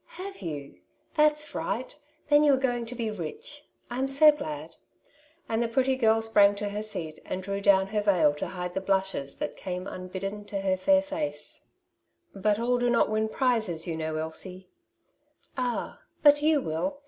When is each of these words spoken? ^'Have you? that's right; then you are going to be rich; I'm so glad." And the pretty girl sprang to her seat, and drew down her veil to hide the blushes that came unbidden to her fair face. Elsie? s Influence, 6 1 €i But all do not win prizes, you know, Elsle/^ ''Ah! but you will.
^'Have 0.17 0.41
you? 0.41 0.79
that's 1.13 1.53
right; 1.53 1.95
then 2.27 2.43
you 2.43 2.53
are 2.55 2.57
going 2.57 2.87
to 2.87 2.95
be 2.95 3.11
rich; 3.11 3.65
I'm 3.87 4.07
so 4.07 4.31
glad." 4.31 4.77
And 5.47 5.61
the 5.61 5.67
pretty 5.67 5.95
girl 5.95 6.23
sprang 6.23 6.55
to 6.55 6.69
her 6.69 6.81
seat, 6.81 7.19
and 7.23 7.43
drew 7.43 7.61
down 7.61 7.85
her 7.89 8.01
veil 8.01 8.33
to 8.33 8.47
hide 8.47 8.73
the 8.73 8.81
blushes 8.81 9.35
that 9.37 9.55
came 9.55 9.85
unbidden 9.85 10.45
to 10.45 10.61
her 10.61 10.75
fair 10.75 11.03
face. 11.03 11.65
Elsie? 12.33 12.47
s 12.47 12.47
Influence, 12.47 12.49
6 12.49 12.59
1 12.61 12.67
€i 12.67 12.67
But 12.67 12.67
all 12.67 12.77
do 12.79 12.89
not 12.89 13.09
win 13.11 13.29
prizes, 13.29 13.85
you 13.85 13.95
know, 13.95 14.15
Elsle/^ 14.15 14.65
''Ah! 15.55 15.99
but 16.23 16.41
you 16.41 16.61
will. 16.61 16.97